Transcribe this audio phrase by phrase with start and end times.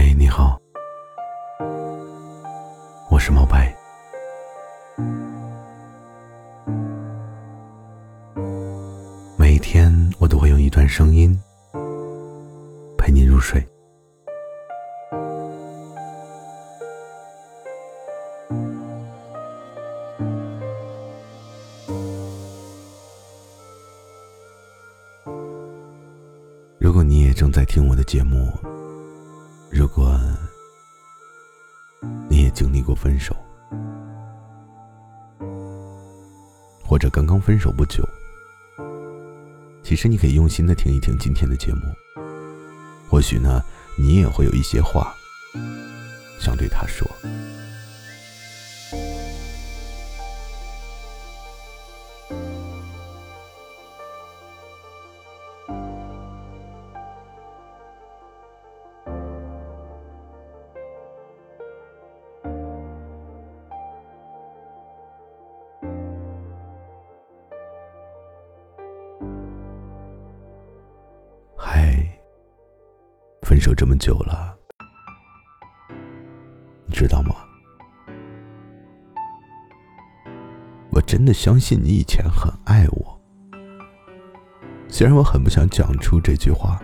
[0.00, 0.58] 喂，你好，
[3.10, 3.70] 我是毛白。
[9.36, 11.38] 每天我都会用一段声音
[12.96, 13.62] 陪你入睡。
[26.78, 28.50] 如果你也正在听我的节目，
[36.90, 38.04] 或者刚刚分手不久，
[39.84, 41.82] 其实你可以用心的听一听今天的节目，
[43.08, 43.62] 或许呢，
[43.96, 45.14] 你也会有一些话
[46.40, 47.08] 想对他说。
[73.60, 74.56] 分手这么久了，
[76.86, 77.34] 你知道吗？
[80.88, 83.20] 我真的相信你以前很爱我，
[84.88, 86.80] 虽然我很不想讲出这句话，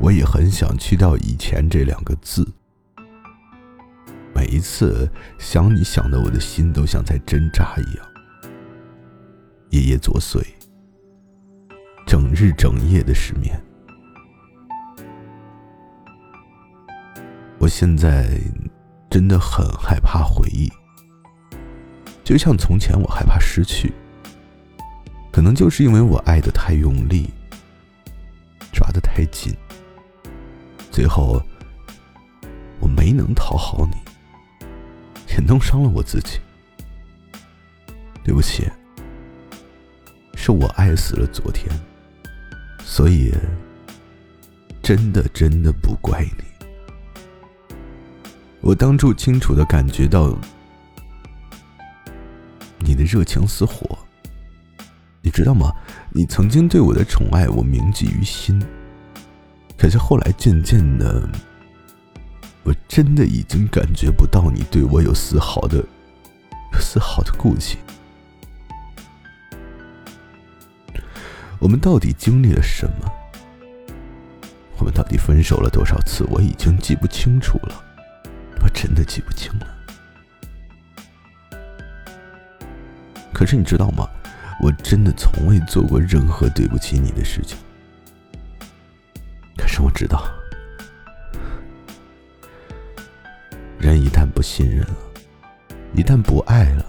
[0.00, 2.50] 我也很想去掉“以前”这两个字。
[4.34, 5.06] 每一次
[5.38, 8.06] 想你想的，我的心都像在挣扎一样，
[9.72, 10.42] 夜夜作祟，
[12.06, 13.62] 整日整夜的失眠。
[17.74, 18.38] 现在
[19.08, 20.70] 真的很害怕回忆，
[22.22, 23.90] 就像从前我害怕失去，
[25.32, 27.30] 可能就是因为我爱的太用力，
[28.74, 29.56] 抓得太紧，
[30.90, 31.42] 最后
[32.78, 33.96] 我没能讨好你，
[35.30, 36.38] 也弄伤了我自己。
[38.22, 38.70] 对不起，
[40.36, 41.74] 是我爱死了昨天，
[42.84, 43.32] 所以
[44.82, 46.51] 真的真的不怪你。
[48.62, 50.38] 我当初清楚的感觉到
[52.78, 53.98] 你的热情似火，
[55.20, 55.72] 你知道吗？
[56.12, 58.64] 你曾经对我的宠爱，我铭记于心。
[59.76, 61.28] 可是后来渐渐的，
[62.62, 65.84] 我真的已经感觉不到你对我有丝毫的、
[66.78, 67.78] 丝毫的顾忌。
[71.58, 73.12] 我们到底经历了什么？
[74.78, 76.24] 我们到底分手了多少次？
[76.30, 77.84] 我已经记不清楚了。
[78.72, 79.66] 真的记不清了，
[83.32, 84.08] 可是你知道吗？
[84.60, 87.58] 我真的从未做过任何对不起你的事情。
[89.56, 90.24] 可是我知道，
[93.78, 94.96] 人一旦不信任了，
[95.94, 96.86] 一旦不爱了，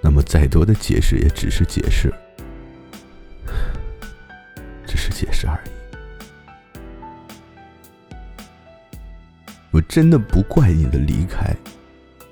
[0.00, 2.12] 那么再多的解释也只是解释，
[4.86, 5.73] 只是解释而已。
[9.74, 11.52] 我真的不怪你的离开，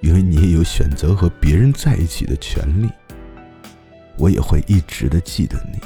[0.00, 2.88] 因为你也有选择和别人在一起的权利。
[4.16, 5.78] 我也会一直的记得你，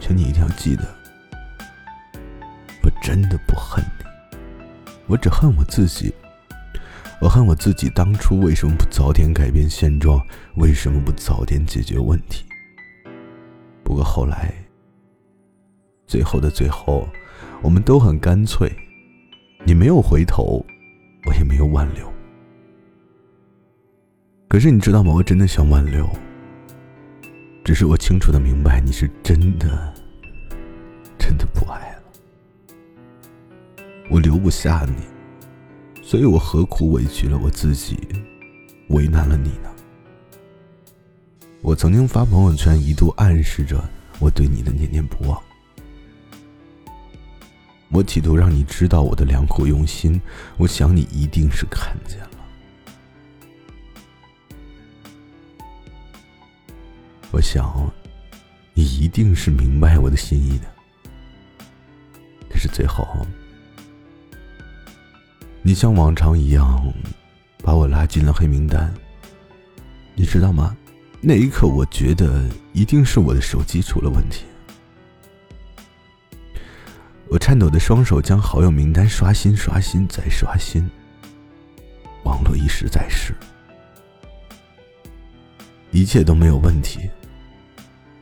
[0.00, 0.82] 请你一定要记得，
[2.82, 4.04] 我真的不恨你，
[5.06, 6.12] 我只恨我自己。
[7.20, 10.20] 我恨我自己当初为什么不早点改变现状，
[10.56, 12.44] 为什么不早点解决问题？
[13.84, 14.52] 不过后来，
[16.08, 17.08] 最后的最后，
[17.62, 18.68] 我们都很干脆。
[19.66, 20.64] 你没有回头，
[21.26, 22.08] 我也没有挽留。
[24.48, 25.12] 可是你知道吗？
[25.12, 26.08] 我真的想挽留，
[27.64, 29.92] 只是我清楚的明白，你是真的，
[31.18, 32.02] 真的不爱了。
[34.08, 37.98] 我留不下你，所以我何苦委屈了我自己，
[38.90, 39.74] 为难了你呢？
[41.60, 43.82] 我曾经发朋友圈，一度暗示着
[44.20, 45.42] 我对你的念念不忘。
[47.96, 50.20] 我企图让你知道我的良苦用心，
[50.58, 52.30] 我想你一定是看见了。
[57.30, 57.90] 我想，
[58.74, 60.66] 你一定是明白我的心意的。
[62.50, 63.26] 可是最后，
[65.62, 66.92] 你像往常一样
[67.62, 68.92] 把我拉进了黑名单。
[70.14, 70.76] 你知道吗？
[71.22, 74.44] 那一刻，我觉得一定是我的手机出了问题。
[77.28, 80.88] 我颤抖的双手将好友名单刷新、刷新再刷新，
[82.22, 83.34] 网络一时再试，
[85.90, 87.10] 一切都没有问题，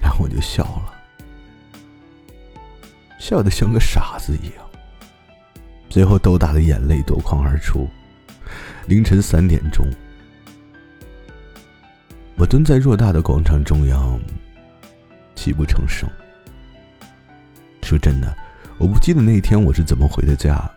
[0.01, 0.95] 然后我就笑了，
[3.19, 4.65] 笑得像个傻子一样。
[5.91, 7.89] 最后豆大的眼泪夺眶而出。
[8.87, 9.87] 凌晨三点钟，
[12.37, 14.21] 我蹲在偌大的广场中央，
[15.35, 16.09] 泣不成声。
[17.83, 18.37] 说真的，
[18.79, 20.71] 我不记得那一天我是怎么回的家，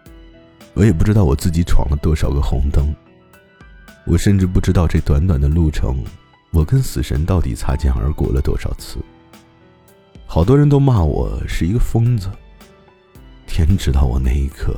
[0.73, 2.93] 我也不知道我自己闯了多少个红灯，
[4.05, 6.03] 我甚至不知道这短短的路程，
[6.51, 8.99] 我跟死神到底擦肩而过了多少次。
[10.25, 12.29] 好多人都骂我是一个疯子，
[13.47, 14.77] 天知道我那一刻。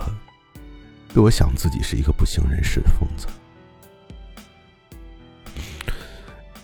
[1.13, 3.25] 多想自己是一个不省人事的疯子，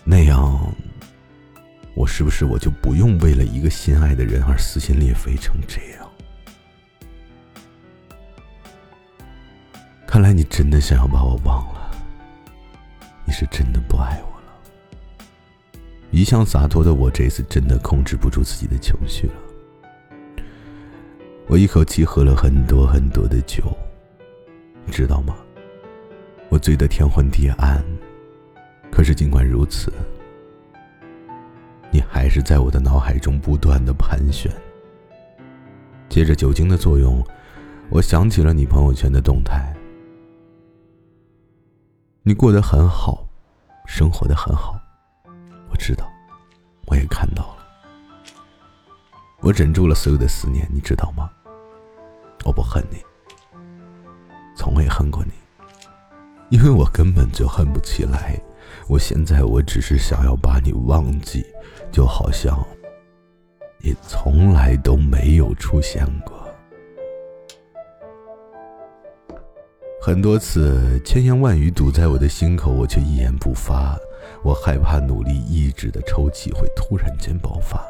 [0.04, 0.72] 那样，
[1.94, 6.05] 我是不是我就不用为了一个心爱的人而撕心裂肺成这样？
[10.16, 11.90] 看来你真的想要把我忘了，
[13.26, 15.28] 你是真的不爱我了。
[16.10, 19.34] 一向洒脱的我，这次真的控制不住自己的情绪了。
[21.46, 23.64] 我一口气喝了很多很多的酒。
[24.86, 25.36] 你知道吗？
[26.48, 27.84] 我醉得天昏地暗，
[28.90, 29.92] 可是尽管如此，
[31.90, 34.50] 你还是在我的脑海中不断的盘旋。
[36.08, 37.22] 借着酒精的作用，
[37.90, 39.75] 我想起了你朋友圈的动态。
[42.28, 43.24] 你过得很好，
[43.86, 44.76] 生活的很好，
[45.70, 46.10] 我知道，
[46.86, 47.64] 我也看到了。
[49.42, 51.30] 我忍住了所有的思念，你知道吗？
[52.44, 52.98] 我不恨你。
[54.56, 55.30] 从未恨过你，
[56.50, 58.36] 因为我根本就恨不起来。
[58.88, 61.46] 我现在我只是想要把你忘记，
[61.92, 62.58] 就好像
[63.78, 66.35] 你从来都没有出现过。
[70.06, 73.98] 很多次千言万语堵在我的心口，我却一言不发。
[74.44, 77.84] 我害怕努力抑制的抽泣会突然间爆发。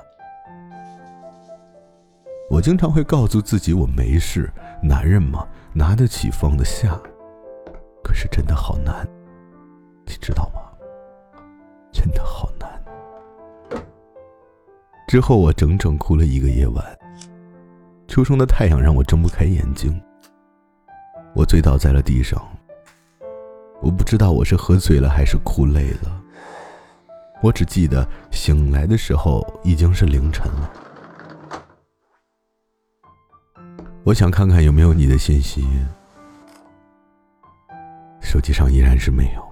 [2.48, 4.50] 我经常会告诉自己我没事，
[4.82, 5.46] 男人嘛。
[5.74, 6.98] 拿得起放得下，
[8.02, 9.06] 可是真的好难，
[10.06, 10.62] 你知道吗？
[11.92, 13.78] 真的好难。
[15.06, 16.82] 之后我整整哭了一个夜晚。
[18.08, 20.00] 初升的太阳让我睁不开眼睛，
[21.36, 22.42] 我醉倒在了地上。
[23.82, 26.22] 我不知道我是喝醉了还是哭累了，
[27.42, 30.72] 我只记得醒来的时候已经是凌晨了。
[34.02, 35.62] 我想看看有没有你的信息，
[38.22, 39.46] 手机上依然是没有。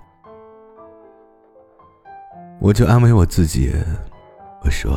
[2.60, 3.70] 我就安慰我自己，
[4.62, 4.90] 我说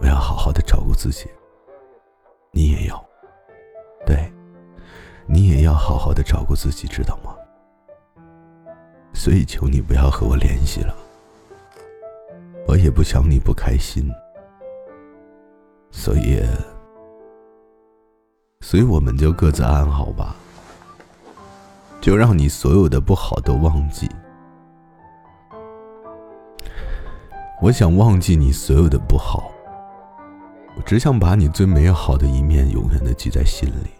[0.00, 1.26] 我要好好的照顾自己，
[2.52, 3.04] 你也要，
[5.26, 7.34] 你也要好好的照顾自己，知道吗？
[9.12, 10.94] 所以求你不要和我联系了，
[12.68, 14.10] 我也不想你不开心，
[15.90, 16.42] 所以。
[18.62, 20.34] 所以我们就各自安好吧，
[22.00, 24.10] 就让你所有的不好都忘记。
[27.62, 29.52] 我想忘记你所有的不好，
[30.76, 33.90] 我只想把你最美好的一面永远的记在心里，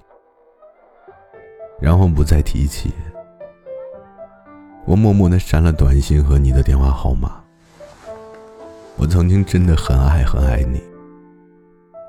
[1.80, 2.92] 然后不再提起。
[4.84, 7.42] 我默默的删了短信和你的电话号码。
[8.96, 10.80] 我曾经真的很爱很爱你，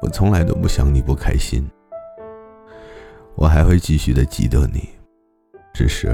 [0.02, 1.68] 我从来都不想你不开心。
[3.36, 4.88] 我还会继续的记得你，
[5.74, 6.08] 只是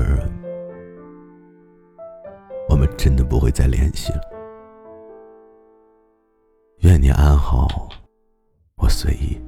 [2.67, 4.21] 我们真的不会再联系了。
[6.79, 7.89] 愿你安好，
[8.77, 9.39] 我随意。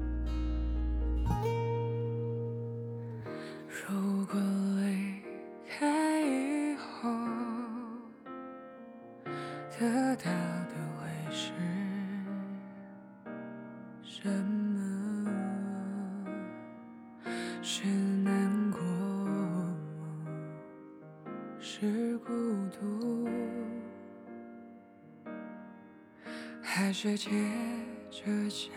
[9.78, 11.52] 得到的会是
[14.02, 15.30] 什么？
[17.62, 18.80] 是难过，
[21.60, 22.32] 是孤
[22.70, 23.28] 独，
[26.62, 27.30] 还是接
[28.10, 28.72] 着下